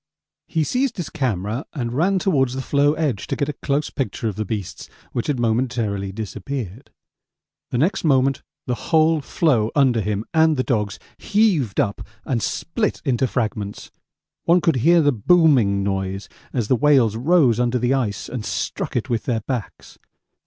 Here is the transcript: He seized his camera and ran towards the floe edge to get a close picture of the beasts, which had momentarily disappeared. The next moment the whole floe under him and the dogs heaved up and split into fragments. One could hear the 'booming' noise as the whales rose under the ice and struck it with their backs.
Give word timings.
He 0.47 0.63
seized 0.63 0.97
his 0.97 1.11
camera 1.11 1.63
and 1.75 1.93
ran 1.93 2.17
towards 2.17 2.55
the 2.55 2.61
floe 2.63 2.93
edge 2.93 3.27
to 3.27 3.35
get 3.35 3.49
a 3.49 3.53
close 3.53 3.91
picture 3.91 4.27
of 4.27 4.35
the 4.35 4.45
beasts, 4.45 4.89
which 5.11 5.27
had 5.27 5.39
momentarily 5.39 6.11
disappeared. 6.11 6.89
The 7.69 7.77
next 7.77 8.03
moment 8.03 8.41
the 8.65 8.73
whole 8.89 9.21
floe 9.21 9.69
under 9.75 10.01
him 10.01 10.25
and 10.33 10.57
the 10.57 10.63
dogs 10.63 10.97
heaved 11.19 11.79
up 11.79 12.01
and 12.25 12.41
split 12.41 13.03
into 13.05 13.27
fragments. 13.27 13.91
One 14.45 14.59
could 14.59 14.77
hear 14.77 15.03
the 15.03 15.11
'booming' 15.11 15.83
noise 15.83 16.27
as 16.51 16.67
the 16.67 16.75
whales 16.75 17.15
rose 17.15 17.59
under 17.59 17.77
the 17.77 17.93
ice 17.93 18.27
and 18.27 18.43
struck 18.43 18.95
it 18.95 19.07
with 19.07 19.25
their 19.25 19.41
backs. 19.41 19.99